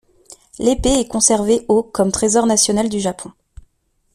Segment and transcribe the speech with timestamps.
[0.57, 3.31] L'épée est conservée au comme trésor national du Japon.